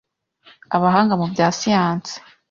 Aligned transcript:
Abahanga 0.75 1.13
mu 1.19 1.25
bya 1.33 1.47
siyansi 1.57 2.15